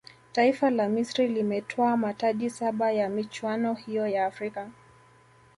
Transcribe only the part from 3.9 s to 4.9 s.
ya afrika